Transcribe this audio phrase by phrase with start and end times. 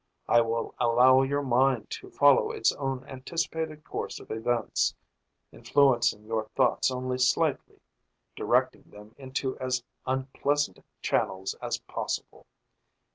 [0.27, 4.95] I will allow your mind to follow its own anticipated course of events,
[5.51, 7.79] influencing your thoughts only slightly
[8.35, 12.47] directing them into as unpleasant channels as possible.